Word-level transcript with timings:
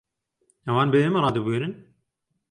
ئەوان 0.65 0.87
بە 0.91 0.97
ئێمە 1.01 1.19
ڕادەبوێرن؟ 1.25 1.73